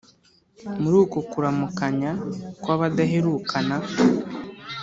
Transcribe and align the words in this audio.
muri 0.81 0.95
uko 1.03 1.17
kuramukanya 1.31 2.11
kw’abadaherukana, 2.61 3.77